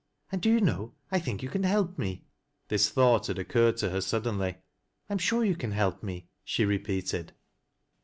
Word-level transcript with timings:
"And 0.31 0.41
do 0.41 0.49
you 0.49 0.61
know, 0.61 0.95
I 1.11 1.19
think 1.19 1.43
you 1.43 1.49
can 1.49 1.61
help 1.61 1.99
me." 1.99 2.25
This 2.69 2.89
thought 2.89 3.27
had 3.27 3.37
occurred 3.37 3.77
to 3.77 3.91
her 3.91 4.01
suddenly." 4.01 4.55
I 5.09 5.13
am 5.13 5.19
sure 5.19 5.45
you 5.45 5.55
can 5.55 5.73
help 5.73 6.01
me," 6.01 6.27
ehe 6.47 6.67
repeated. 6.67 7.33